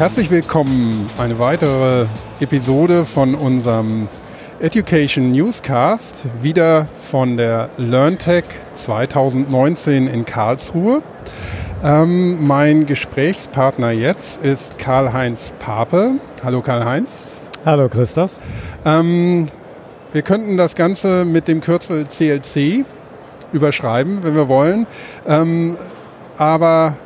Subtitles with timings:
[0.00, 2.06] Herzlich willkommen, eine weitere
[2.40, 4.08] Episode von unserem
[4.58, 8.44] Education Newscast, wieder von der LearnTech
[8.76, 11.02] 2019 in Karlsruhe.
[11.84, 16.12] Ähm, mein Gesprächspartner jetzt ist Karl-Heinz Pape.
[16.42, 17.36] Hallo Karl-Heinz.
[17.66, 18.30] Hallo Christoph.
[18.86, 19.48] Ähm,
[20.14, 22.86] wir könnten das Ganze mit dem Kürzel CLC
[23.52, 24.86] überschreiben, wenn wir wollen.
[25.28, 25.76] Ähm,
[26.38, 26.96] aber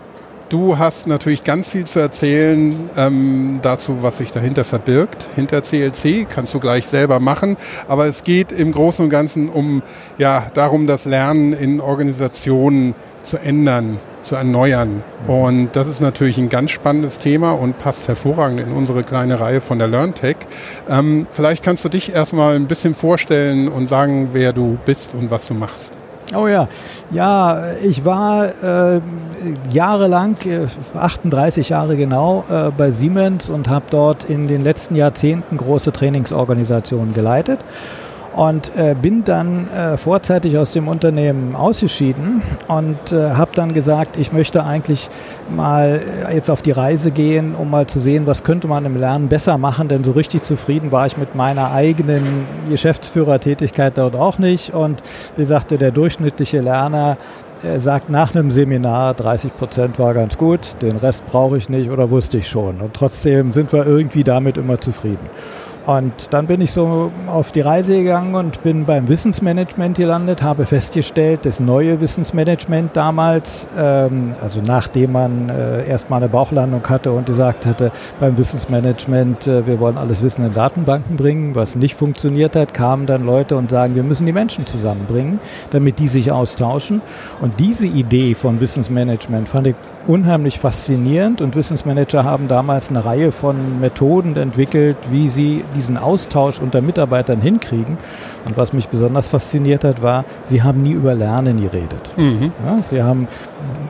[0.54, 5.27] du hast natürlich ganz viel zu erzählen ähm, dazu, was sich dahinter verbirgt.
[5.34, 7.56] Hinter CLC kannst du gleich selber machen.
[7.88, 9.82] Aber es geht im Großen und Ganzen um
[10.16, 12.94] ja darum, das Lernen in Organisationen
[13.24, 15.02] zu ändern zu erneuern.
[15.27, 19.60] Und das ist natürlich ein ganz spannendes Thema und passt hervorragend in unsere kleine Reihe
[19.60, 20.36] von der LearnTech.
[20.89, 25.30] Ähm, vielleicht kannst du dich erstmal ein bisschen vorstellen und sagen, wer du bist und
[25.30, 25.98] was du machst.
[26.34, 26.68] Oh ja,
[27.11, 29.00] ja, ich war äh,
[29.70, 35.56] jahrelang, äh, 38 Jahre genau, äh, bei Siemens und habe dort in den letzten Jahrzehnten
[35.56, 37.61] große Trainingsorganisationen geleitet
[38.34, 44.17] und äh, bin dann äh, vorzeitig aus dem Unternehmen ausgeschieden und äh, habe dann gesagt,
[44.19, 45.09] ich möchte eigentlich
[45.55, 48.97] mal äh, jetzt auf die Reise gehen, um mal zu sehen, was könnte man im
[48.97, 54.39] Lernen besser machen, denn so richtig zufrieden war ich mit meiner eigenen Geschäftsführertätigkeit dort auch
[54.39, 54.75] nicht.
[54.75, 55.03] Und
[55.36, 57.17] wie sagte der durchschnittliche Lerner,
[57.62, 61.91] er sagt nach einem Seminar, 30 Prozent war ganz gut, den Rest brauche ich nicht
[61.91, 62.80] oder wusste ich schon.
[62.80, 65.28] Und trotzdem sind wir irgendwie damit immer zufrieden.
[65.86, 70.64] Und dann bin ich so auf die Reise gegangen und bin beim Wissensmanagement gelandet, habe
[70.64, 77.27] festgestellt, das neue Wissensmanagement damals, ähm, also nachdem man äh, erstmal eine Bauchlandung hatte und
[77.27, 82.56] gesagt hatte, beim Wissensmanagement, äh, wir wollen alles Wissen in Datenbanken bringen, was nicht funktioniert
[82.56, 85.39] hat, kamen dann Leute und sagen, wir müssen die Menschen zusammenbringen,
[85.70, 87.02] damit die sich austauschen.
[87.42, 89.74] Und diese Idee von Wissensmanagement fand ich
[90.06, 96.61] unheimlich faszinierend und Wissensmanager haben damals eine Reihe von Methoden entwickelt, wie sie diesen Austausch
[96.61, 97.98] unter Mitarbeitern hinkriegen.
[98.45, 102.12] Und was mich besonders fasziniert hat, war, sie haben nie über Lernen geredet.
[102.17, 102.52] Mhm.
[102.64, 103.27] Ja, sie haben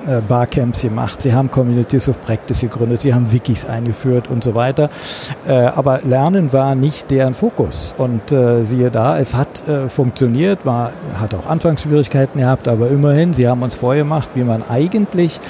[0.07, 4.55] äh, Barcamps gemacht, sie haben Communities of Practice gegründet, sie haben Wikis eingeführt und so
[4.55, 4.91] weiter.
[5.47, 7.95] Äh, aber Lernen war nicht deren Fokus.
[7.97, 13.33] Und äh, siehe da, es hat äh, funktioniert, war, hat auch Anfangsschwierigkeiten gehabt, aber immerhin,
[13.33, 15.41] sie haben uns vorgemacht, wie man eigentlich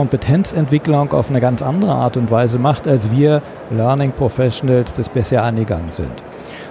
[0.00, 5.44] Kompetenzentwicklung auf eine ganz andere Art und Weise macht, als wir Learning Professionals das bisher
[5.44, 6.22] angegangen sind.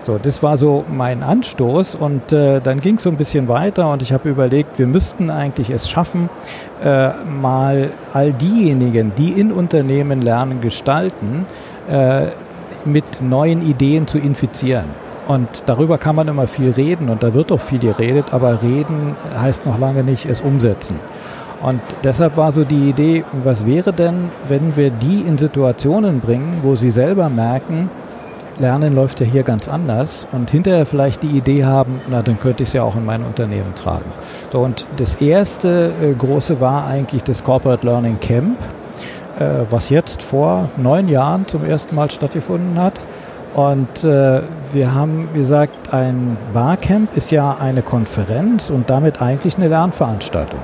[0.02, 3.92] So, das war so mein Anstoß und äh, dann ging es so ein bisschen weiter
[3.92, 6.28] und ich habe überlegt, wir müssten eigentlich es schaffen,
[6.84, 11.46] äh, mal all diejenigen, die in Unternehmen Lernen gestalten,
[11.88, 12.30] äh,
[12.84, 14.86] mit neuen Ideen zu infizieren.
[15.28, 19.16] Und darüber kann man immer viel reden und da wird auch viel geredet, aber reden
[19.40, 20.96] heißt noch lange nicht es umsetzen.
[21.62, 26.60] Und deshalb war so die Idee, was wäre denn, wenn wir die in Situationen bringen,
[26.64, 27.90] wo sie selber merken,
[28.60, 32.64] Lernen läuft ja hier ganz anders und hinterher vielleicht die Idee haben, na dann könnte
[32.64, 34.12] ich es ja auch in mein Unternehmen tragen.
[34.52, 38.58] So, und das erste äh, große war eigentlich das Corporate Learning Camp,
[39.40, 43.00] äh, was jetzt vor neun Jahren zum ersten Mal stattgefunden hat.
[43.54, 44.42] Und äh,
[44.74, 50.60] wir haben gesagt, ein Barcamp ist ja eine Konferenz und damit eigentlich eine Lernveranstaltung.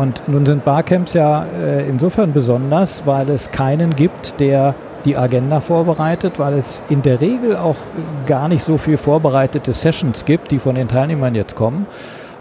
[0.00, 4.74] Und nun sind Barcamps ja äh, insofern besonders, weil es keinen gibt, der
[5.04, 7.76] die Agenda vorbereitet, weil es in der Regel auch
[8.24, 11.86] gar nicht so viel vorbereitete Sessions gibt, die von den Teilnehmern jetzt kommen.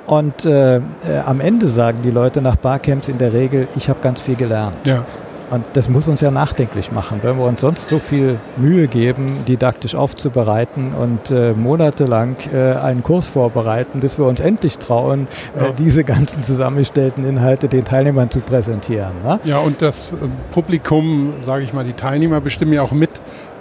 [0.06, 0.82] Und äh, äh,
[1.26, 4.78] am Ende sagen die Leute nach Barcamps in der Regel, ich habe ganz viel gelernt.
[4.86, 5.04] Ja.
[5.50, 9.46] Und das muss uns ja nachdenklich machen, wenn wir uns sonst so viel Mühe geben,
[9.48, 15.28] didaktisch aufzubereiten und äh, monatelang äh, einen Kurs vorbereiten, bis wir uns endlich trauen,
[15.58, 15.70] äh, ja.
[15.70, 19.14] äh, diese ganzen zusammengestellten Inhalte den Teilnehmern zu präsentieren.
[19.24, 19.40] Ne?
[19.46, 20.16] Ja, und das äh,
[20.52, 23.10] Publikum, sage ich mal, die Teilnehmer bestimmen ja auch mit,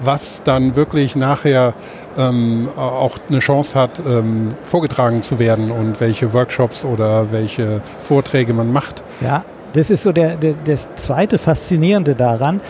[0.00, 1.75] was dann wirklich nachher
[2.17, 8.52] ähm, auch eine Chance hat, ähm, vorgetragen zu werden und welche Workshops oder welche Vorträge
[8.52, 9.02] man macht.
[9.20, 9.44] Ja,
[9.79, 12.61] das ist so der, der, das zweite Faszinierende daran,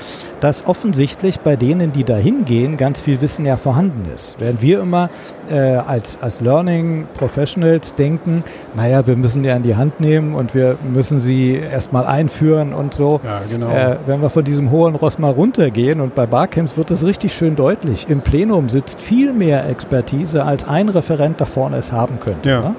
[0.40, 4.36] dass offensichtlich bei denen, die da hingehen, ganz viel Wissen ja vorhanden ist.
[4.38, 5.08] Während wir immer
[5.50, 10.54] äh, als, als Learning Professionals denken, naja, wir müssen die an die Hand nehmen und
[10.54, 13.20] wir müssen sie erstmal einführen und so.
[13.24, 13.70] Ja, genau.
[13.70, 17.32] Äh, wenn wir von diesem hohen Ross mal runtergehen und bei Barcamps wird das richtig
[17.32, 18.08] schön deutlich.
[18.08, 22.48] Im Plenum sitzt viel mehr Expertise, als ein Referent da vorne es haben könnte.
[22.48, 22.60] Ja.
[22.60, 22.74] Ne?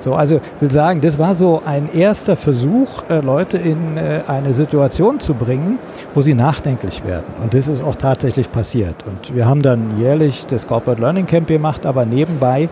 [0.00, 4.20] So, also ich will sagen, das war so ein erster Versuch, äh, Leute in äh,
[4.26, 5.78] eine Situation zu bringen,
[6.14, 7.26] wo sie nachdenklich werden.
[7.42, 8.96] Und das ist auch tatsächlich passiert.
[9.06, 12.68] Und wir haben dann jährlich das Corporate Learning Camp gemacht, aber nebenbei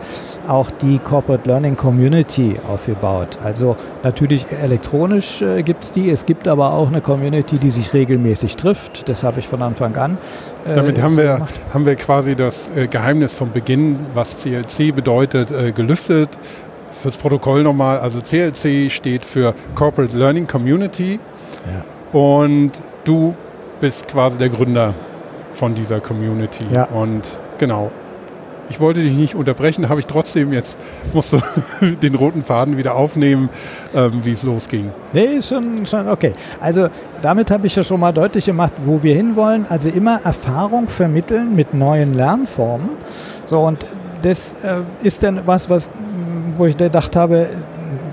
[0.47, 3.37] auch die Corporate Learning Community aufgebaut.
[3.43, 7.93] Also natürlich elektronisch äh, gibt es die, es gibt aber auch eine Community, die sich
[7.93, 9.07] regelmäßig trifft.
[9.09, 10.17] Das habe ich von Anfang an.
[10.67, 15.51] Äh, Damit haben, wir, haben wir quasi das äh, Geheimnis vom Beginn, was CLC bedeutet,
[15.51, 16.29] äh, gelüftet
[17.01, 21.19] fürs Protokoll nochmal, also CLC steht für Corporate Learning Community.
[21.65, 22.19] Ja.
[22.19, 22.73] Und
[23.03, 23.35] du
[23.79, 24.93] bist quasi der Gründer
[25.53, 26.63] von dieser Community.
[26.71, 26.85] Ja.
[26.85, 27.91] Und genau.
[28.71, 30.77] Ich wollte dich nicht unterbrechen, habe ich trotzdem jetzt,
[31.13, 31.41] musst du
[32.01, 33.49] den roten Faden wieder aufnehmen,
[33.93, 34.91] ähm, wie es losging.
[35.11, 36.31] Nee, schon, schon okay.
[36.61, 36.87] Also
[37.21, 39.65] damit habe ich ja schon mal deutlich gemacht, wo wir hinwollen.
[39.67, 42.91] Also immer Erfahrung vermitteln mit neuen Lernformen.
[43.49, 43.85] So, und
[44.21, 45.89] das äh, ist dann was, was
[46.57, 47.49] wo ich gedacht habe,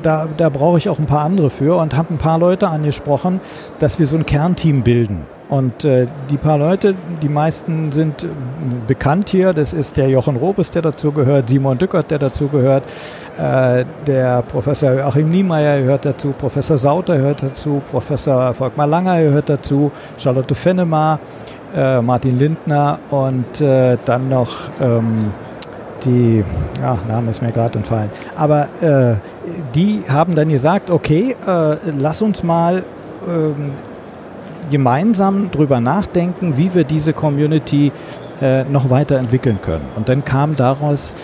[0.03, 3.41] da, da brauche ich auch ein paar andere für und habe ein paar Leute angesprochen,
[3.79, 5.25] dass wir so ein Kernteam bilden.
[5.49, 8.29] Und äh, die paar Leute, die meisten sind äh,
[8.87, 9.55] bekannt hier.
[9.55, 12.85] Das ist der Jochen Robes, der dazu gehört, Simon Dückert, der dazu gehört,
[13.39, 19.49] äh, der Professor Achim Niemeyer gehört dazu, Professor Sauter gehört dazu, Professor Volkmar Langer gehört
[19.49, 21.19] dazu, Charlotte Fennemar,
[21.75, 25.33] äh, Martin Lindner und äh, dann noch ähm,
[26.05, 26.45] die,
[26.81, 29.15] ja, Name ist mir gerade entfallen, aber äh,
[29.75, 32.83] die haben dann gesagt, okay, äh, lass uns mal
[33.27, 33.71] ähm,
[34.69, 37.93] gemeinsam drüber nachdenken, wie wir diese Community
[38.41, 39.87] äh, noch weiterentwickeln können.
[39.97, 41.15] Und dann kam daraus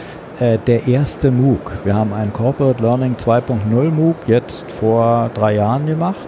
[0.41, 1.73] äh, der erste MOOC.
[1.85, 6.27] Wir haben einen Corporate Learning 2.0 MOOC jetzt vor drei Jahren gemacht.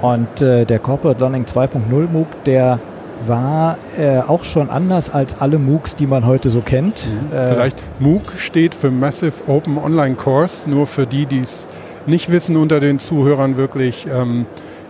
[0.00, 2.80] Und äh, der Corporate Learning 2.0 MOOC, der
[3.26, 7.06] war äh, auch schon anders als alle MOOCs, die man heute so kennt.
[7.06, 7.36] Mhm.
[7.36, 11.66] Äh, Vielleicht MOOC steht für Massive Open Online Course, nur für die, die es
[12.06, 14.06] nicht wissen unter den Zuhörern wirklich.
[14.06, 14.46] Ähm,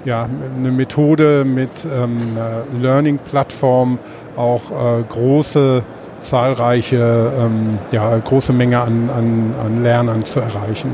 [0.08, 0.26] ja,
[0.56, 3.99] eine Methode mit ähm, einer Learning-Plattform
[4.37, 5.82] auch äh, große,
[6.20, 10.93] zahlreiche, ähm, ja, große Menge an, an, an Lernern zu erreichen.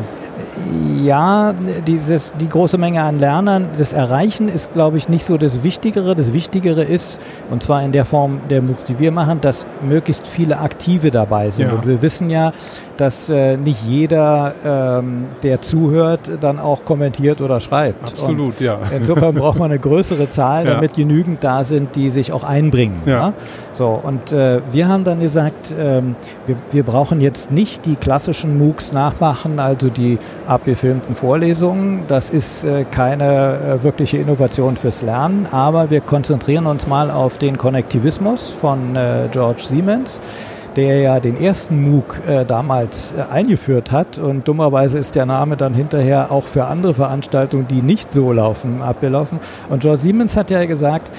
[1.03, 1.55] Ja,
[1.87, 6.15] dieses, die große Menge an Lernern, das Erreichen ist, glaube ich, nicht so das Wichtigere.
[6.15, 7.21] Das Wichtigere ist,
[7.51, 11.51] und zwar in der Form der MOOCs, die wir machen, dass möglichst viele Aktive dabei
[11.51, 11.69] sind.
[11.69, 11.75] Ja.
[11.75, 12.53] Und wir wissen ja,
[12.97, 18.03] dass äh, nicht jeder, ähm, der zuhört, dann auch kommentiert oder schreibt.
[18.03, 18.79] Absolut, und ja.
[18.97, 21.05] Insofern braucht man eine größere Zahl, damit ja.
[21.05, 23.01] genügend da sind, die sich auch einbringen.
[23.05, 23.13] Ja.
[23.13, 23.33] ja?
[23.73, 26.15] So, und äh, wir haben dann gesagt, ähm,
[26.47, 30.19] wir, wir brauchen jetzt nicht die klassischen MOOCs nachmachen, also die
[30.55, 32.05] abgefilmten Vorlesungen.
[32.07, 37.39] Das ist äh, keine äh, wirkliche Innovation fürs Lernen, aber wir konzentrieren uns mal auf
[37.39, 40.21] den Konnektivismus von äh, George Siemens
[40.77, 44.19] der ja den ersten MOOC damals eingeführt hat.
[44.19, 48.83] Und dummerweise ist der Name dann hinterher auch für andere Veranstaltungen, die nicht so laufen,
[48.83, 49.39] abgelaufen.
[49.69, 51.13] Und George Siemens hat ja gesagt,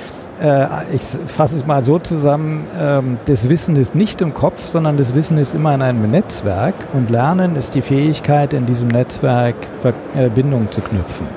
[0.91, 5.15] ich fasse es mal so zusammen, ähm, das Wissen ist nicht im Kopf, sondern das
[5.15, 6.75] Wissen ist immer in einem Netzwerk.
[6.93, 11.27] Und Lernen ist die Fähigkeit, in diesem Netzwerk Verbindungen zu knüpfen.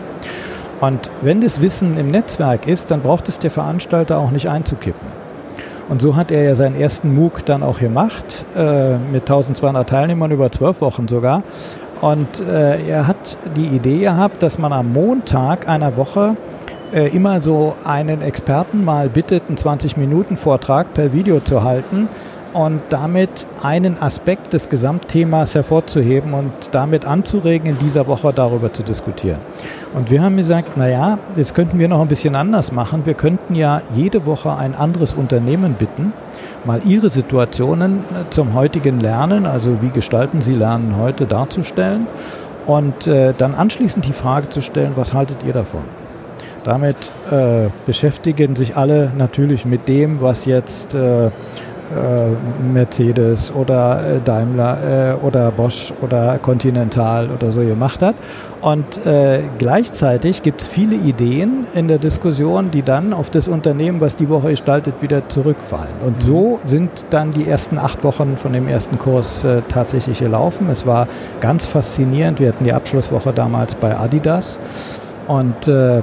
[0.81, 5.09] Und wenn das Wissen im Netzwerk ist, dann braucht es der Veranstalter auch nicht einzukippen.
[5.89, 10.31] Und so hat er ja seinen ersten MOOC dann auch gemacht, äh, mit 1200 Teilnehmern
[10.31, 11.43] über zwölf Wochen sogar.
[12.01, 16.37] Und äh, er hat die Idee gehabt, dass man am Montag einer Woche
[16.93, 22.09] äh, immer so einen Experten mal bittet, einen 20-Minuten-Vortrag per Video zu halten
[22.53, 28.83] und damit einen Aspekt des Gesamtthemas hervorzuheben und damit anzuregen, in dieser Woche darüber zu
[28.83, 29.39] diskutieren.
[29.95, 33.05] Und wir haben gesagt, naja, jetzt könnten wir noch ein bisschen anders machen.
[33.05, 36.13] Wir könnten ja jede Woche ein anderes Unternehmen bitten,
[36.65, 42.07] mal ihre Situationen äh, zum heutigen Lernen, also wie gestalten sie Lernen heute, darzustellen
[42.67, 45.83] und äh, dann anschließend die Frage zu stellen, was haltet ihr davon?
[46.69, 46.97] Damit
[47.31, 51.31] äh, beschäftigen sich alle natürlich mit dem, was jetzt äh, äh,
[52.75, 58.17] Mercedes oder äh, Daimler äh, oder Bosch oder Continental oder so gemacht hat.
[58.61, 64.03] Und äh, gleichzeitig gibt es viele Ideen in der Diskussion, die dann auf das Unternehmen,
[64.03, 65.95] was die Woche gestaltet, wieder zurückfallen.
[66.05, 66.21] Und mhm.
[66.21, 70.69] so sind dann die ersten acht Wochen von dem ersten Kurs äh, tatsächlich gelaufen.
[70.71, 71.09] Es war
[71.41, 72.41] ganz faszinierend.
[72.41, 74.61] Wir hatten die Abschlusswoche damals bei Adidas.
[75.29, 76.01] Und äh,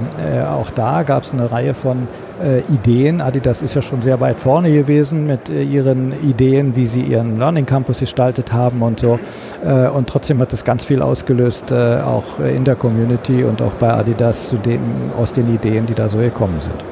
[0.48, 2.06] auch da gab es eine Reihe von
[2.42, 3.20] äh, Ideen.
[3.20, 7.36] Adidas ist ja schon sehr weit vorne gewesen mit äh, ihren Ideen, wie sie ihren
[7.36, 9.18] Learning Campus gestaltet haben und so.
[9.64, 13.72] Äh, und trotzdem hat es ganz viel ausgelöst, äh, auch in der Community und auch
[13.74, 14.80] bei Adidas zu dem,
[15.18, 16.84] aus den Ideen, die da so gekommen sind.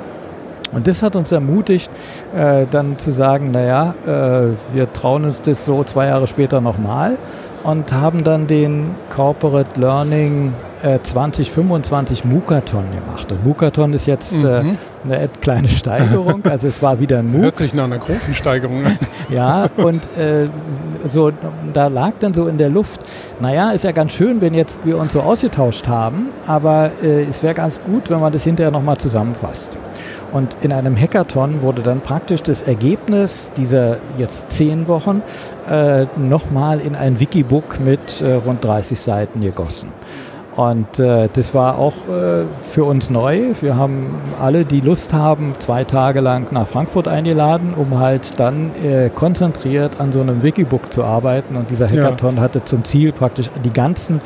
[0.72, 1.88] Und das hat uns ermutigt,
[2.34, 7.16] äh, dann zu sagen, naja, äh, wir trauen uns das so zwei Jahre später nochmal
[7.64, 10.52] und haben dann den Corporate Learning
[10.82, 13.32] äh, 2025 Mukathon gemacht.
[13.32, 14.78] Und Mukathon ist jetzt äh, mhm.
[15.04, 16.42] eine kleine Steigerung.
[16.54, 17.42] Also es war wieder ein MOOC.
[17.42, 18.98] Hört sich nach einer großen Steigerung an.
[19.30, 20.48] ja, und äh,
[21.08, 21.32] so,
[21.72, 23.00] da lag dann so in der Luft,
[23.40, 27.42] naja, ist ja ganz schön, wenn jetzt wir uns so ausgetauscht haben, aber äh, es
[27.42, 29.72] wäre ganz gut, wenn man das hinterher nochmal zusammenfasst.
[30.34, 35.22] Und in einem Hackathon wurde dann praktisch das Ergebnis dieser jetzt zehn Wochen
[35.68, 39.92] äh, nochmal in ein Wikibook mit äh, rund 30 Seiten gegossen.
[40.56, 43.54] Und äh, das war auch äh, für uns neu.
[43.60, 48.70] Wir haben alle, die Lust haben, zwei Tage lang nach Frankfurt eingeladen, um halt dann
[48.82, 51.56] äh, konzentriert an so einem Wikibook zu arbeiten.
[51.56, 52.42] Und dieser Hackathon ja.
[52.42, 54.20] hatte zum Ziel praktisch die ganzen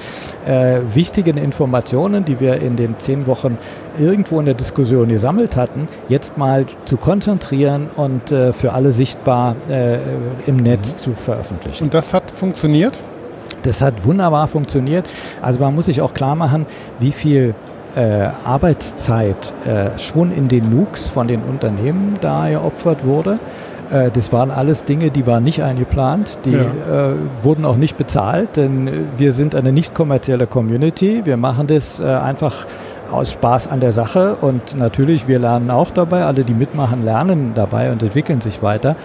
[0.47, 3.57] äh, wichtigen Informationen, die wir in den zehn Wochen
[3.99, 9.57] irgendwo in der Diskussion gesammelt hatten, jetzt mal zu konzentrieren und äh, für alle sichtbar
[9.69, 9.99] äh,
[10.47, 10.99] im Netz mhm.
[10.99, 11.85] zu veröffentlichen.
[11.85, 12.99] Und das hat funktioniert?
[13.63, 15.07] Das hat wunderbar funktioniert.
[15.43, 16.67] Also man muss sich auch klar machen,
[16.99, 17.55] wie viel
[17.97, 23.39] äh, Arbeitszeit äh, schon in den MOOCs von den Unternehmen da geopfert wurde.
[23.91, 26.61] Äh, das waren alles Dinge, die waren nicht eingeplant, die ja.
[26.61, 31.23] äh, wurden auch nicht bezahlt, denn wir sind eine nicht kommerzielle Community.
[31.25, 32.67] Wir machen das äh, einfach
[33.11, 34.37] aus Spaß an der Sache.
[34.41, 38.97] Und natürlich, wir lernen auch dabei, alle, die mitmachen, lernen dabei und entwickeln sich weiter,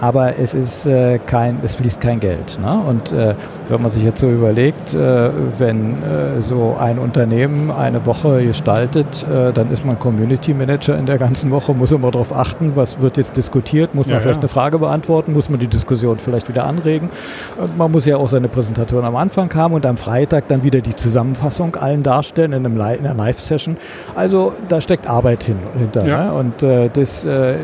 [0.00, 2.58] aber es ist äh, kein, es fließt kein Geld.
[2.60, 2.82] Ne?
[2.88, 3.34] Und äh,
[3.68, 9.24] wenn man sich jetzt so überlegt, äh, wenn äh, so ein Unternehmen eine Woche gestaltet,
[9.24, 13.00] äh, dann ist man Community Manager in der ganzen Woche, muss immer darauf achten, was
[13.00, 14.42] wird jetzt diskutiert, muss man ja, vielleicht ja.
[14.42, 17.08] eine Frage beantworten, muss man die Diskussion vielleicht wieder anregen.
[17.56, 20.80] Und man muss ja auch seine Präsentation am Anfang haben und am Freitag dann wieder
[20.80, 23.76] die Zusammenfassung allen darstellen in, einem Li in einer Live-Session Session.
[24.14, 26.06] Also da steckt Arbeit hin, hinter.
[26.06, 26.26] Ja.
[26.26, 26.32] Ne?
[26.32, 27.56] Und äh, das äh,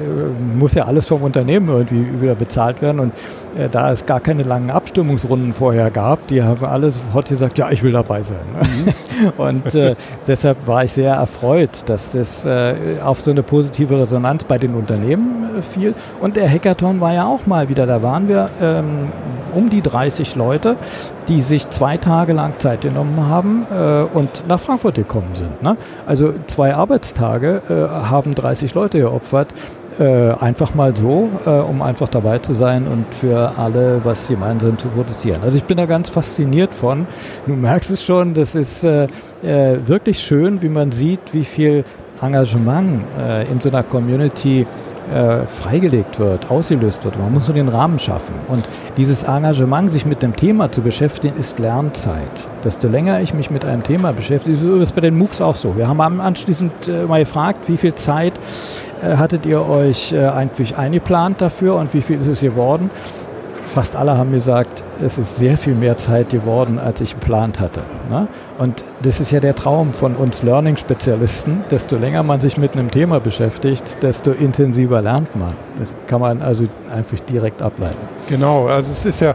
[0.59, 3.00] muss ja alles vom Unternehmen irgendwie wieder bezahlt werden.
[3.00, 3.12] Und
[3.57, 7.71] äh, da es gar keine langen Abstimmungsrunden vorher gab, die haben alle sofort gesagt, ja,
[7.71, 8.38] ich will dabei sein.
[8.54, 8.68] Ne?
[8.68, 9.33] Mhm.
[9.37, 9.95] und äh,
[10.26, 14.75] deshalb war ich sehr erfreut, dass das äh, auf so eine positive Resonanz bei den
[14.75, 15.95] Unternehmen äh, fiel.
[16.21, 19.09] Und der Hackathon war ja auch mal wieder, da waren wir ähm,
[19.59, 20.77] um die 30 Leute,
[21.27, 25.62] die sich zwei Tage lang Zeit genommen haben äh, und nach Frankfurt gekommen sind.
[25.62, 25.77] Ne?
[26.07, 27.73] Also zwei Arbeitstage äh,
[28.07, 29.53] haben 30 Leute geopfert.
[29.99, 34.79] Äh, einfach mal so, äh, um einfach dabei zu sein und für alle was gemeinsam
[34.79, 35.41] zu produzieren.
[35.43, 37.09] Also ich bin da ganz fasziniert von.
[37.49, 39.09] Du merkst es schon, das ist äh,
[39.43, 41.85] äh, wirklich schön, wie man sieht, wie viel
[42.21, 43.03] Engagement
[43.49, 44.67] in so einer Community äh,
[45.49, 47.19] freigelegt wird, ausgelöst wird.
[47.19, 48.35] Man muss nur den Rahmen schaffen.
[48.49, 48.62] Und
[48.97, 52.49] dieses Engagement, sich mit dem Thema zu beschäftigen, ist Lernzeit.
[52.65, 55.55] Desto länger ich mich mit einem Thema beschäftige, so ist es bei den MOOCs auch
[55.55, 55.77] so.
[55.77, 58.33] Wir haben anschließend äh, mal gefragt, wie viel Zeit
[59.03, 62.91] äh, hattet ihr euch äh, eigentlich eingeplant dafür und wie viel ist es geworden?
[63.68, 67.82] Fast alle haben gesagt, es ist sehr viel mehr Zeit geworden, als ich geplant hatte.
[68.10, 68.26] Ne?
[68.58, 71.64] Und das ist ja der Traum von uns Learning-Spezialisten.
[71.70, 75.52] Desto länger man sich mit einem Thema beschäftigt, desto intensiver lernt man.
[75.78, 77.98] Das kann man also einfach direkt ableiten.
[78.28, 79.34] Genau, also es ist ja,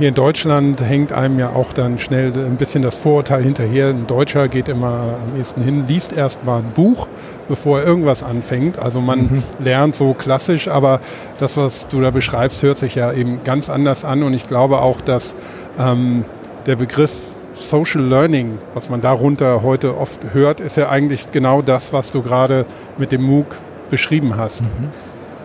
[0.00, 3.88] hier in Deutschland hängt einem ja auch dann schnell ein bisschen das Vorurteil hinterher.
[3.88, 7.06] Ein Deutscher geht immer am ehesten hin, liest erst mal ein Buch,
[7.48, 8.78] bevor er irgendwas anfängt.
[8.78, 9.42] Also man mhm.
[9.58, 11.02] lernt so klassisch, aber
[11.38, 14.22] das, was du da beschreibst, hört sich ja eben ganz anders an.
[14.22, 15.34] Und ich glaube auch, dass
[15.78, 16.24] ähm,
[16.64, 17.12] der Begriff
[17.54, 22.22] Social Learning, was man darunter heute oft hört, ist ja eigentlich genau das, was du
[22.22, 22.64] gerade
[22.96, 23.54] mit dem MOOC
[23.90, 24.62] beschrieben hast.
[24.62, 24.88] Mhm.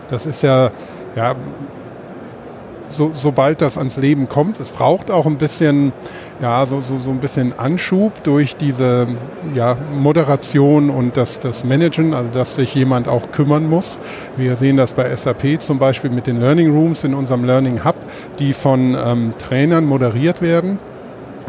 [0.08, 0.72] Das ist ja,
[1.18, 1.36] ja
[2.90, 4.60] so, sobald das ans Leben kommt.
[4.60, 5.94] Es braucht auch ein bisschen,
[6.42, 9.08] ja, so, so, so ein bisschen Anschub durch diese
[9.54, 14.00] ja, Moderation und das, das Managen, also dass sich jemand auch kümmern muss.
[14.38, 17.96] Wir sehen das bei SAP zum Beispiel mit den Learning Rooms in unserem Learning Hub,
[18.40, 20.80] die von ähm, Trainern moderiert werden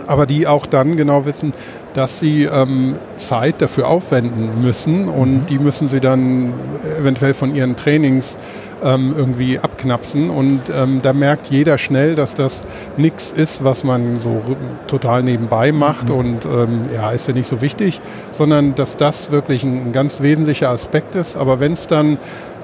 [0.06, 1.52] aber die auch dann genau wissen,
[1.94, 5.46] dass sie ähm, Zeit dafür aufwenden müssen und mhm.
[5.46, 6.52] die müssen sie dann
[7.00, 8.36] eventuell von ihren Trainings
[8.84, 12.62] ähm, irgendwie abknapsen und ähm, da merkt jeder schnell, dass das
[12.98, 14.42] nichts ist, was man so
[14.86, 16.14] total nebenbei macht mhm.
[16.14, 20.20] und ähm, ja, ist ja nicht so wichtig, sondern dass das wirklich ein, ein ganz
[20.20, 21.36] wesentlicher Aspekt ist.
[21.36, 22.18] Aber wenn es dann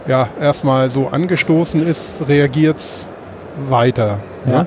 [0.07, 3.07] ja erstmal so angestoßen ist, reagiert es
[3.69, 4.21] weiter.
[4.47, 4.53] Ja.
[4.53, 4.67] ja?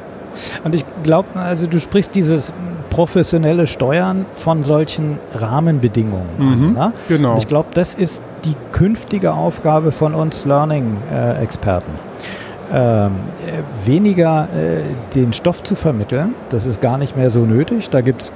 [0.64, 2.54] Und ich glaube, also du sprichst dieses
[2.90, 6.94] professionelle Steuern von solchen Rahmenbedingungen mhm, ne?
[7.10, 7.34] Genau.
[7.34, 11.92] Und ich glaube, das ist die künftige Aufgabe von uns Learning-Experten.
[12.72, 13.12] Ähm,
[13.84, 14.82] weniger äh,
[15.14, 17.90] den Stoff zu vermitteln, das ist gar nicht mehr so nötig.
[17.90, 18.32] Da gibt es,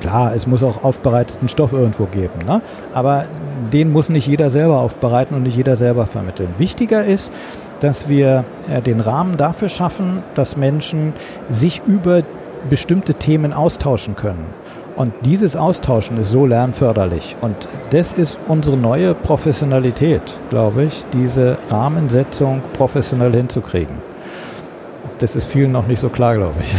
[0.00, 2.60] klar, es muss auch aufbereiteten Stoff irgendwo geben, ne?
[2.92, 3.24] aber
[3.72, 6.48] den muss nicht jeder selber aufbereiten und nicht jeder selber vermitteln.
[6.58, 7.32] Wichtiger ist,
[7.80, 11.12] dass wir äh, den Rahmen dafür schaffen, dass Menschen
[11.48, 12.22] sich über
[12.68, 14.46] bestimmte Themen austauschen können.
[14.96, 17.36] Und dieses Austauschen ist so lernförderlich.
[17.40, 24.09] Und das ist unsere neue Professionalität, glaube ich, diese Rahmensetzung professionell hinzukriegen.
[25.20, 26.74] Das ist vielen noch nicht so klar, glaube ich.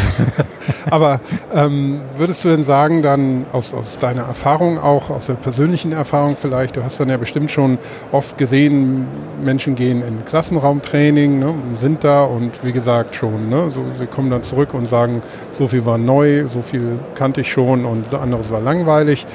[0.90, 1.22] Aber
[1.54, 6.36] ähm, würdest du denn sagen, dann aus, aus deiner Erfahrung auch, aus der persönlichen Erfahrung
[6.36, 7.78] vielleicht, du hast dann ja bestimmt schon
[8.12, 9.06] oft gesehen,
[9.44, 14.32] Menschen gehen in Klassenraumtraining, ne, sind da und wie gesagt schon, ne, so, sie kommen
[14.32, 15.22] dann zurück und sagen,
[15.52, 19.28] so viel war neu, so viel kannte ich schon und anderes war langweilig.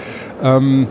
[0.43, 0.89] Ähm,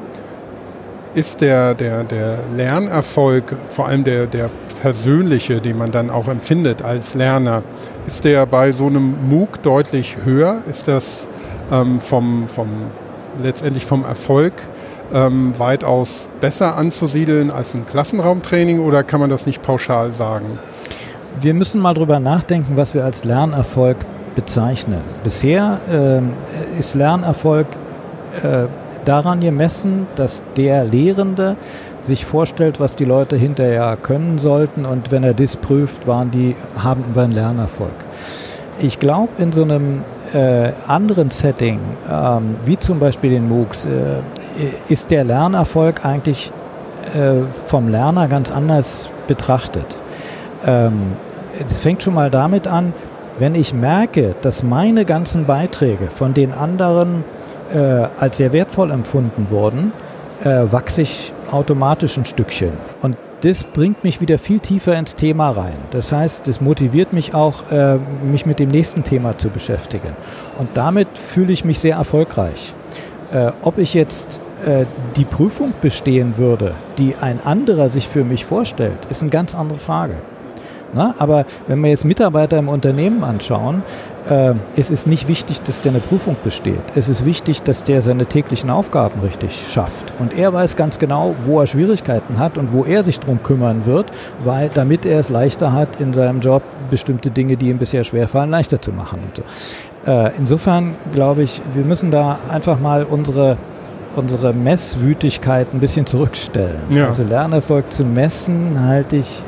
[1.15, 4.49] ist der, der, der Lernerfolg, vor allem der, der
[4.85, 7.63] persönliche, den man dann auch empfindet als Lerner,
[8.05, 10.59] ist der bei so einem MOOC deutlich höher?
[10.69, 11.27] Ist das
[11.71, 12.67] ähm, vom, vom,
[13.41, 14.53] letztendlich vom Erfolg
[15.11, 20.59] ähm, weitaus besser anzusiedeln als ein Klassenraumtraining oder kann man das nicht pauschal sagen?
[21.41, 23.97] Wir müssen mal drüber nachdenken, was wir als Lernerfolg
[24.35, 25.01] bezeichnen.
[25.23, 27.65] Bisher äh, ist Lernerfolg
[28.43, 28.65] äh,
[29.03, 31.55] daran gemessen, dass der Lehrende
[32.05, 36.55] sich vorstellt, was die Leute hinterher können sollten und wenn er das prüft, waren die,
[36.77, 37.93] haben wir einen Lernerfolg.
[38.79, 41.79] Ich glaube, in so einem äh, anderen Setting,
[42.11, 43.89] ähm, wie zum Beispiel den MOOCs, äh,
[44.89, 46.51] ist der Lernerfolg eigentlich
[47.13, 49.85] äh, vom Lerner ganz anders betrachtet.
[50.65, 51.13] Ähm,
[51.65, 52.93] es fängt schon mal damit an,
[53.39, 57.23] wenn ich merke, dass meine ganzen Beiträge von den anderen
[57.73, 59.93] äh, als sehr wertvoll empfunden wurden,
[60.43, 62.73] äh, wachse ich automatisch ein Stückchen.
[63.01, 65.77] Und das bringt mich wieder viel tiefer ins Thema rein.
[65.91, 70.15] Das heißt, das motiviert mich auch, äh, mich mit dem nächsten Thema zu beschäftigen.
[70.57, 72.73] Und damit fühle ich mich sehr erfolgreich.
[73.31, 74.85] Äh, ob ich jetzt äh,
[75.15, 79.79] die Prüfung bestehen würde, die ein anderer sich für mich vorstellt, ist eine ganz andere
[79.79, 80.15] Frage.
[80.95, 83.83] Na, aber wenn wir jetzt Mitarbeiter im Unternehmen anschauen,
[84.29, 86.79] äh, es ist nicht wichtig, dass der eine Prüfung besteht.
[86.95, 90.13] Es ist wichtig, dass der seine täglichen Aufgaben richtig schafft.
[90.19, 93.85] Und er weiß ganz genau, wo er Schwierigkeiten hat und wo er sich drum kümmern
[93.85, 94.05] wird,
[94.43, 98.49] weil, damit er es leichter hat, in seinem Job bestimmte Dinge, die ihm bisher schwerfallen,
[98.49, 99.19] leichter zu machen.
[99.35, 99.43] So.
[100.09, 103.57] Äh, insofern glaube ich, wir müssen da einfach mal unsere
[104.15, 106.79] unsere Messwütigkeit ein bisschen zurückstellen.
[106.89, 107.07] Ja.
[107.07, 109.43] Also Lernerfolg zu messen halte ich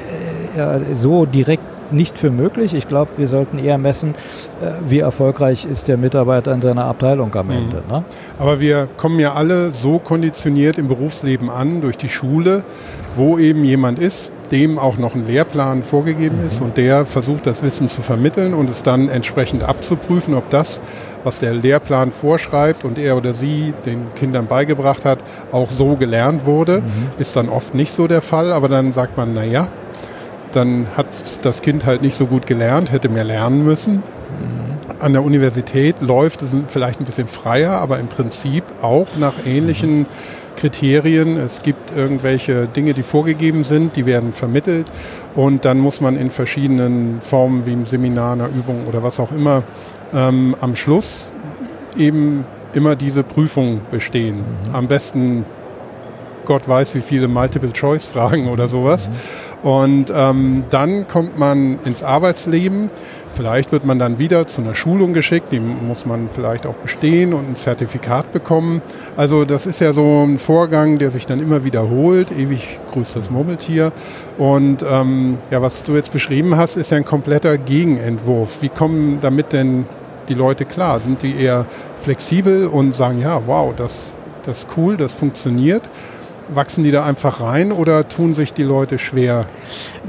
[0.57, 2.73] äh, so direkt nicht für möglich.
[2.73, 4.15] Ich glaube, wir sollten eher messen,
[4.61, 7.83] äh, wie erfolgreich ist der Mitarbeiter in seiner Abteilung am Ende.
[7.85, 7.91] Mhm.
[7.91, 8.03] Ne?
[8.39, 12.63] Aber wir kommen ja alle so konditioniert im Berufsleben an durch die Schule,
[13.15, 16.47] wo eben jemand ist, dem auch noch ein Lehrplan vorgegeben mhm.
[16.47, 20.81] ist und der versucht, das Wissen zu vermitteln und es dann entsprechend abzuprüfen, ob das,
[21.23, 25.19] was der Lehrplan vorschreibt und er oder sie den Kindern beigebracht hat,
[25.51, 26.79] auch so gelernt wurde.
[26.79, 27.11] Mhm.
[27.19, 29.67] Ist dann oft nicht so der Fall, aber dann sagt man, naja,
[30.57, 31.07] dann hat
[31.43, 34.03] das Kind halt nicht so gut gelernt, hätte mehr lernen müssen.
[34.99, 40.07] An der Universität läuft es vielleicht ein bisschen freier, aber im Prinzip auch nach ähnlichen
[40.55, 41.37] Kriterien.
[41.37, 44.87] Es gibt irgendwelche Dinge, die vorgegeben sind, die werden vermittelt
[45.35, 49.31] und dann muss man in verschiedenen Formen wie im Seminar, einer Übung oder was auch
[49.31, 49.63] immer
[50.13, 51.31] ähm, am Schluss
[51.95, 54.43] eben immer diese Prüfung bestehen.
[54.73, 55.45] Am besten
[56.45, 59.09] Gott weiß, wie viele Multiple-Choice-Fragen oder sowas.
[59.63, 62.89] Und ähm, dann kommt man ins Arbeitsleben.
[63.33, 67.33] Vielleicht wird man dann wieder zu einer Schulung geschickt, die muss man vielleicht auch bestehen
[67.33, 68.81] und ein Zertifikat bekommen.
[69.15, 72.31] Also das ist ja so ein Vorgang, der sich dann immer wiederholt.
[72.31, 73.91] Ewig grüßt das Murmeltier.
[74.39, 78.61] Und ähm, ja, was du jetzt beschrieben hast, ist ja ein kompletter Gegenentwurf.
[78.61, 79.85] Wie kommen damit denn
[80.29, 80.99] die Leute klar?
[80.99, 81.67] Sind die eher
[82.01, 85.87] flexibel und sagen, ja, wow, das, das ist cool, das funktioniert?
[86.49, 89.45] Wachsen die da einfach rein oder tun sich die Leute schwer?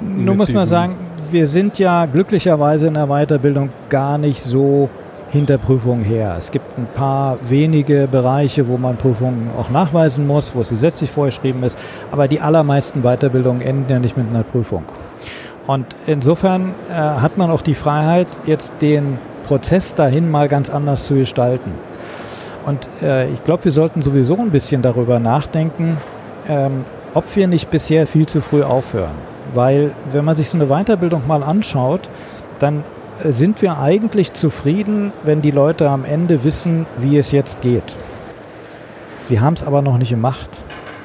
[0.01, 0.97] Nun muss man sagen,
[1.31, 4.89] wir sind ja glücklicherweise in der Weiterbildung gar nicht so
[5.31, 6.37] hinter Prüfungen her.
[6.39, 11.11] Es gibt ein paar wenige Bereiche, wo man Prüfungen auch nachweisen muss, wo es gesetzlich
[11.11, 11.79] vorgeschrieben ist,
[12.11, 14.85] aber die allermeisten Weiterbildungen enden ja nicht mit einer Prüfung.
[15.67, 21.07] Und insofern äh, hat man auch die Freiheit, jetzt den Prozess dahin mal ganz anders
[21.07, 21.73] zu gestalten.
[22.65, 25.99] Und äh, ich glaube, wir sollten sowieso ein bisschen darüber nachdenken,
[26.49, 26.85] ähm,
[27.15, 29.15] ob wir nicht bisher viel zu früh aufhören.
[29.55, 32.11] Weil wenn man sich so eine Weiterbildung mal anschaut,
[32.59, 32.85] dann
[33.23, 37.97] äh, sind wir eigentlich zufrieden, wenn die Leute am Ende wissen, wie es jetzt geht.
[39.23, 40.51] Sie haben es aber noch nicht gemacht.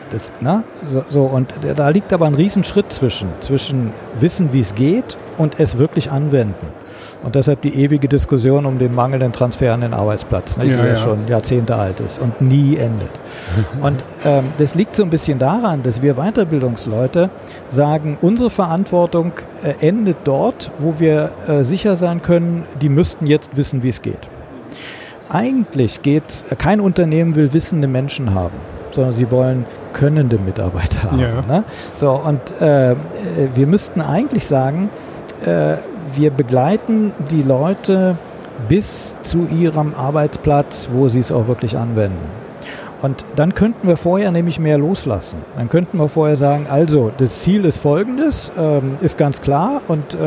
[0.10, 0.64] Das, ne?
[0.84, 5.60] so, so, und da liegt aber ein Riesenschritt zwischen, zwischen Wissen, wie es geht und
[5.60, 6.68] es wirklich anwenden.
[7.24, 10.86] Und deshalb die ewige Diskussion um den mangelnden Transfer an den Arbeitsplatz, ne, die ja,
[10.86, 13.12] ja, schon Jahrzehnte alt ist und nie endet.
[13.82, 17.30] und ähm, das liegt so ein bisschen daran, dass wir Weiterbildungsleute
[17.70, 23.56] sagen, unsere Verantwortung äh, endet dort, wo wir äh, sicher sein können, die müssten jetzt
[23.56, 24.28] wissen, wie es geht.
[25.30, 28.56] eigentlich geht kein Unternehmen will wissende Menschen haben,
[28.92, 31.20] sondern sie wollen könnende Mitarbeiter haben.
[31.20, 31.42] Ja.
[31.48, 31.64] Ne?
[31.94, 32.96] So, und äh,
[33.56, 34.90] wir müssten eigentlich sagen,
[35.46, 35.78] äh,
[36.16, 38.18] wir begleiten die Leute
[38.68, 42.30] bis zu ihrem Arbeitsplatz, wo sie es auch wirklich anwenden.
[43.04, 45.40] Und dann könnten wir vorher nämlich mehr loslassen.
[45.58, 50.14] Dann könnten wir vorher sagen, also das Ziel ist folgendes, ähm, ist ganz klar und
[50.14, 50.18] äh,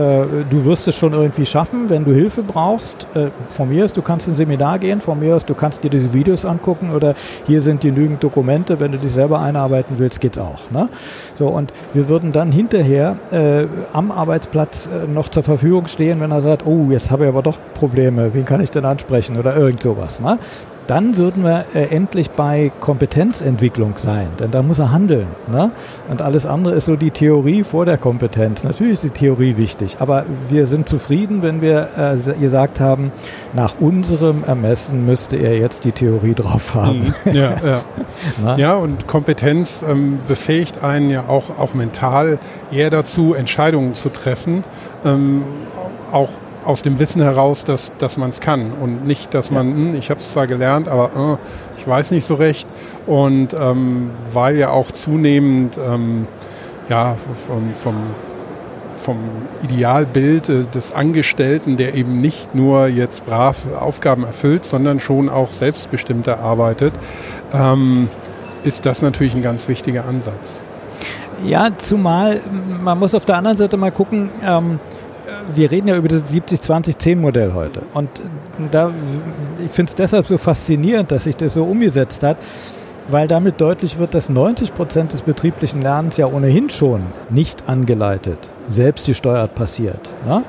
[0.50, 3.06] du wirst es schon irgendwie schaffen, wenn du Hilfe brauchst.
[3.14, 5.90] Äh, von mir ist, du kannst ein Seminar gehen, von mir ist, du kannst dir
[5.90, 7.14] diese Videos angucken oder
[7.46, 10.70] hier sind genügend Dokumente, wenn du dich selber einarbeiten willst, geht's auch.
[10.70, 10.90] Ne?
[11.32, 16.30] So, und wir würden dann hinterher äh, am Arbeitsplatz äh, noch zur Verfügung stehen, wenn
[16.30, 19.56] er sagt, oh, jetzt habe ich aber doch Probleme, wen kann ich denn ansprechen oder
[19.56, 20.20] irgend sowas.
[20.20, 20.38] Ne?
[20.86, 25.26] Dann würden wir äh, endlich bei Kompetenzentwicklung sein, denn da muss er handeln.
[25.50, 25.70] Ne?
[26.08, 28.64] Und alles andere ist so die Theorie vor der Kompetenz.
[28.64, 33.12] Natürlich ist die Theorie wichtig, aber wir sind zufrieden, wenn wir äh, gesagt haben,
[33.54, 37.14] nach unserem Ermessen müsste er jetzt die Theorie drauf haben.
[37.24, 37.32] Mhm.
[37.32, 37.56] Ja,
[38.44, 38.56] ja.
[38.56, 42.38] ja und Kompetenz ähm, befähigt einen ja auch, auch mental
[42.70, 44.62] eher dazu, Entscheidungen zu treffen,
[45.04, 45.42] ähm,
[46.12, 46.30] auch
[46.66, 50.10] aus dem Wissen heraus, dass, dass man es kann und nicht, dass man, hm, ich
[50.10, 52.68] habe es zwar gelernt, aber äh, ich weiß nicht so recht.
[53.06, 56.26] Und ähm, weil ja auch zunehmend ähm,
[56.88, 57.94] ja, vom, vom,
[58.96, 59.16] vom
[59.62, 65.52] Idealbild äh, des Angestellten, der eben nicht nur jetzt brav Aufgaben erfüllt, sondern schon auch
[65.52, 66.92] selbstbestimmter arbeitet,
[67.52, 68.08] ähm,
[68.64, 70.60] ist das natürlich ein ganz wichtiger Ansatz.
[71.44, 72.40] Ja, zumal
[72.82, 74.80] man muss auf der anderen Seite mal gucken, ähm,
[75.54, 77.82] wir reden ja über das 70-20-10-Modell heute.
[77.94, 78.08] Und
[78.70, 78.92] da,
[79.64, 82.38] ich finde es deshalb so faszinierend, dass sich das so umgesetzt hat,
[83.08, 88.38] weil damit deutlich wird, dass 90 Prozent des betrieblichen Lernens ja ohnehin schon nicht angeleitet,
[88.68, 90.00] selbst gesteuert passiert.
[90.26, 90.42] Ne?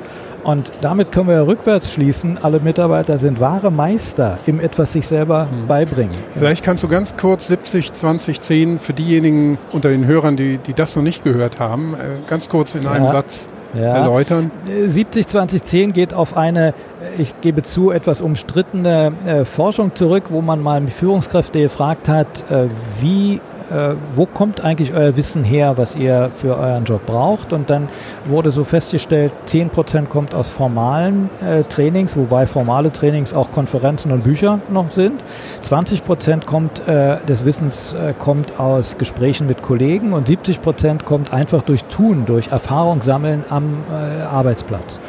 [0.44, 5.08] Und damit können wir ja rückwärts schließen, alle Mitarbeiter sind wahre Meister im etwas sich
[5.08, 5.68] selber hm.
[5.68, 6.16] beibringen.
[6.36, 10.74] Vielleicht kannst du ganz kurz 70, 20, 10 für diejenigen unter den Hörern, die, die
[10.74, 13.12] das noch nicht gehört haben, äh, ganz kurz in einem ja.
[13.12, 13.98] Satz ja.
[13.98, 14.52] erläutern?
[14.86, 16.74] 70 20 10 geht auf eine,
[17.18, 22.68] ich gebe zu, etwas umstrittene äh, Forschung zurück, wo man mal Führungskräfte gefragt hat, äh,
[23.02, 27.54] wie äh, wo kommt eigentlich euer Wissen her, was ihr für euren Job braucht?
[27.54, 27.90] Und dann
[28.26, 34.24] wurde so festgestellt, 10% kommt aus formalen äh, Trainings, wobei formale Trainings auch Konferenzen und
[34.24, 35.24] Bücher noch sind.
[35.64, 41.62] 20% kommt, äh, des Wissens äh, kommt aus Gesprächen mit Kollegen und 70% kommt einfach
[41.62, 45.00] durch Tun, durch Erfahrung sammeln am äh, Arbeitsplatz.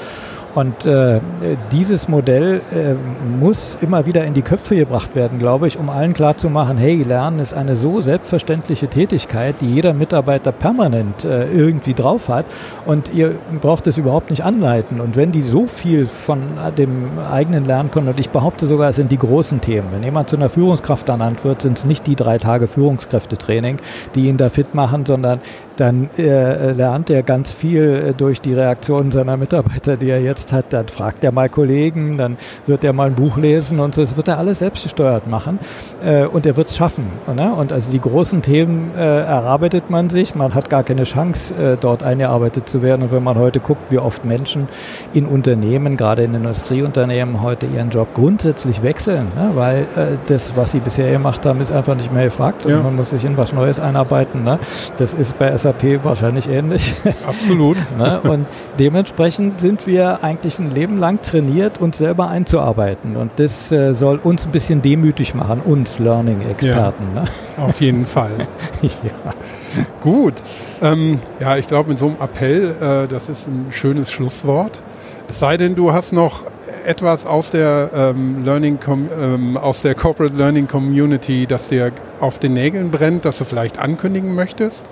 [0.58, 1.20] Und äh,
[1.70, 2.94] dieses Modell äh,
[3.38, 7.38] muss immer wieder in die Köpfe gebracht werden, glaube ich, um allen klarzumachen, hey, Lernen
[7.38, 12.44] ist eine so selbstverständliche Tätigkeit, die jeder Mitarbeiter permanent äh, irgendwie drauf hat
[12.86, 15.00] und ihr braucht es überhaupt nicht anleiten.
[15.00, 16.40] Und wenn die so viel von
[16.76, 19.92] dem eigenen lernen können, und ich behaupte sogar, es sind die großen Themen.
[19.92, 23.76] Wenn jemand zu einer Führungskraft ernannt wird, sind es nicht die drei Tage Führungskräftetraining,
[24.16, 25.38] die ihn da fit machen, sondern
[25.76, 30.47] dann äh, lernt er ganz viel äh, durch die Reaktionen seiner Mitarbeiter, die er jetzt
[30.52, 30.72] hat.
[30.72, 34.02] Dann fragt er mal Kollegen, dann wird er mal ein Buch lesen und so.
[34.02, 35.58] Das wird er alles selbstgesteuert machen
[36.02, 37.06] äh, und er wird es schaffen.
[37.34, 37.52] Ne?
[37.52, 40.34] Und also die großen Themen äh, erarbeitet man sich.
[40.34, 43.02] Man hat gar keine Chance, äh, dort eingearbeitet zu werden.
[43.02, 44.68] Und wenn man heute guckt, wie oft Menschen
[45.12, 49.50] in Unternehmen, gerade in Industrieunternehmen, heute ihren Job grundsätzlich wechseln, ne?
[49.54, 52.80] weil äh, das, was sie bisher gemacht haben, ist einfach nicht mehr gefragt und ja.
[52.80, 54.44] man muss sich in was Neues einarbeiten.
[54.44, 54.58] Ne?
[54.96, 56.94] Das ist bei SAP wahrscheinlich ähnlich.
[57.26, 57.76] Absolut.
[57.98, 58.20] ne?
[58.22, 58.46] Und
[58.78, 63.16] dementsprechend sind wir eigentlich ein Leben lang trainiert, uns selber einzuarbeiten.
[63.16, 67.04] Und das äh, soll uns ein bisschen demütig machen, uns Learning-Experten.
[67.14, 67.28] Ja, ne?
[67.58, 68.32] Auf jeden Fall.
[68.82, 69.34] ja.
[70.00, 70.34] Gut.
[70.80, 74.80] Ähm, ja, ich glaube, mit so einem Appell, äh, das ist ein schönes Schlusswort.
[75.28, 76.42] Es sei denn, du hast noch
[76.86, 82.54] etwas aus der ähm, Learning ähm, aus der Corporate Learning Community, das dir auf den
[82.54, 84.86] Nägeln brennt, das du vielleicht ankündigen möchtest?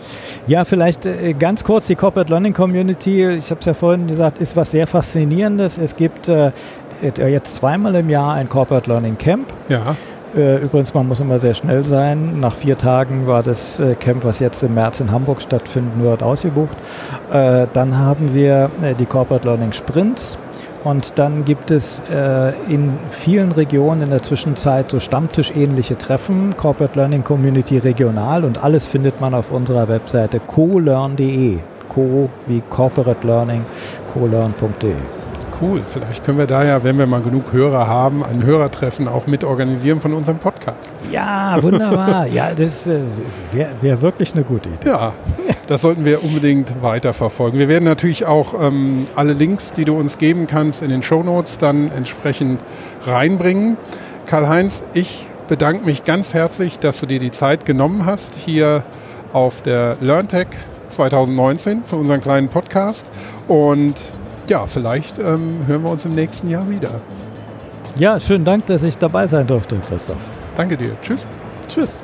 [0.46, 3.26] Ja, vielleicht äh, ganz kurz die Corporate Learning Community.
[3.36, 5.78] Ich habe es ja vorhin gesagt, ist was sehr faszinierendes.
[5.78, 6.52] Es gibt äh,
[7.00, 9.46] jetzt zweimal im Jahr ein Corporate Learning Camp.
[9.70, 9.96] Ja.
[10.36, 12.38] Äh, übrigens, man muss immer sehr schnell sein.
[12.40, 16.22] Nach vier Tagen war das äh, Camp, was jetzt im März in Hamburg stattfindet, nur
[16.22, 16.76] ausgebucht.
[17.32, 20.38] Äh, dann haben wir die Corporate Learning Sprints.
[20.84, 26.96] Und dann gibt es äh, in vielen Regionen in der Zwischenzeit so Stammtischähnliche Treffen, Corporate
[26.96, 31.58] Learning Community regional und alles findet man auf unserer Webseite colearn.de.
[31.88, 33.64] Co wie Corporate Learning,
[34.12, 35.25] colearn.de
[35.60, 35.82] cool.
[35.88, 39.44] Vielleicht können wir da ja, wenn wir mal genug Hörer haben, ein Hörertreffen auch mit
[39.44, 40.94] organisieren von unserem Podcast.
[41.10, 42.26] Ja, wunderbar.
[42.26, 43.00] ja, das äh,
[43.52, 44.88] wäre wär wirklich eine gute Idee.
[44.88, 45.14] Ja,
[45.66, 47.58] das sollten wir unbedingt weiterverfolgen.
[47.58, 51.22] Wir werden natürlich auch ähm, alle Links, die du uns geben kannst, in den Show
[51.22, 52.60] Notes dann entsprechend
[53.06, 53.76] reinbringen.
[54.26, 58.82] Karl-Heinz, ich bedanke mich ganz herzlich, dass du dir die Zeit genommen hast, hier
[59.32, 60.48] auf der LearnTech
[60.88, 63.06] 2019 für unseren kleinen Podcast.
[63.48, 63.94] Und
[64.48, 67.00] ja, vielleicht ähm, hören wir uns im nächsten Jahr wieder.
[67.98, 70.16] Ja, schönen Dank, dass ich dabei sein durfte, Christoph.
[70.56, 70.96] Danke dir.
[71.00, 71.24] Tschüss.
[71.68, 72.00] Tschüss.